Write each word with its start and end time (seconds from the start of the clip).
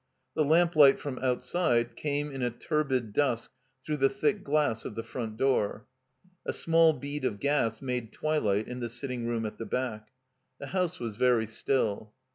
The 0.35 0.43
lamplight 0.43 0.97
from 0.97 1.19
outside 1.19 1.95
came 1.95 2.31
in 2.31 2.41
a 2.41 2.49
tiirbid 2.49 3.13
dusk 3.13 3.51
through 3.85 3.97
the 3.97 4.09
thick 4.09 4.43
glass 4.43 4.83
of 4.83 4.95
the 4.95 5.03
front 5.03 5.37
door. 5.37 5.85
A 6.43 6.53
small 6.53 6.93
bead 6.93 7.23
of 7.23 7.39
gas 7.39 7.83
made 7.83 8.11
twilight 8.11 8.67
in 8.67 8.79
the 8.79 8.89
sitting 8.89 9.27
room 9.27 9.45
at 9.45 9.59
the 9.59 9.65
back. 9.67 10.09
The 10.59 10.69
house 10.73 10.99
was 10.99 11.17
very 11.17 11.45
still. 11.45 12.15